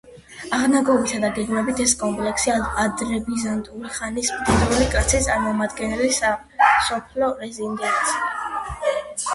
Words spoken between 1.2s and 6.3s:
და გეგმებით ეს კომპლექსი ადრებიზანტიური ხანის მდიდრული კლასის წარმომადგენლის